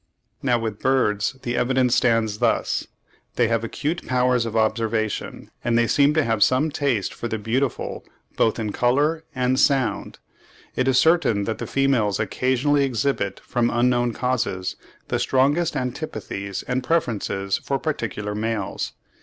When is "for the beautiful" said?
7.13-8.03